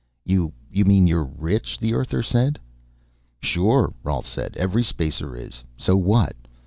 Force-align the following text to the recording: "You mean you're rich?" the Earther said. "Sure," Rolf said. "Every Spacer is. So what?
"You 0.25 0.51
mean 0.73 1.05
you're 1.05 1.23
rich?" 1.37 1.77
the 1.77 1.93
Earther 1.93 2.23
said. 2.23 2.57
"Sure," 3.43 3.93
Rolf 4.03 4.27
said. 4.27 4.57
"Every 4.57 4.83
Spacer 4.83 5.35
is. 5.35 5.63
So 5.77 5.95
what? 5.95 6.35